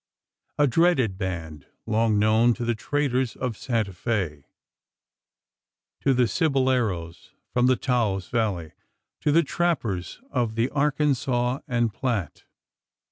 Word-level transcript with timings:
A 0.57 0.65
dreaded 0.65 1.15
band, 1.19 1.67
long 1.85 2.17
known 2.17 2.55
to 2.55 2.65
the 2.65 2.73
traders 2.73 3.35
of 3.35 3.55
Santa 3.55 3.93
Fe 3.93 4.45
to 5.99 6.15
the 6.15 6.25
ciboleros 6.27 7.33
from 7.53 7.67
the 7.67 7.75
Taos 7.75 8.27
Valley 8.29 8.71
to 9.19 9.31
the 9.31 9.43
trappers 9.43 10.19
of 10.31 10.55
the 10.55 10.71
Arkansas 10.71 11.59
and 11.67 11.93
Platte. 11.93 12.45